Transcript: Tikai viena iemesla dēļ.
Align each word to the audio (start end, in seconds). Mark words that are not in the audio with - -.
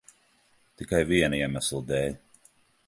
Tikai 0.81 1.03
viena 1.11 1.41
iemesla 1.43 1.85
dēļ. 1.93 2.21